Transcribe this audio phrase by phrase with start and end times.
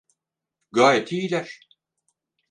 [0.73, 1.47] Gayet iyiler.